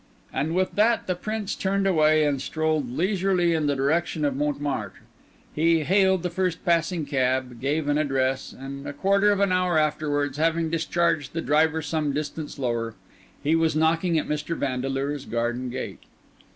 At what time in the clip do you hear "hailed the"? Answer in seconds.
5.83-6.31